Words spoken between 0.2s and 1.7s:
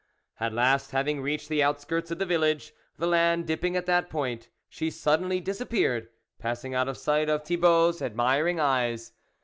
At last, having reached the